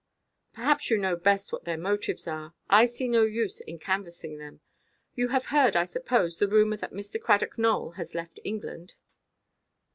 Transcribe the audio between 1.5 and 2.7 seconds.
what their motives are.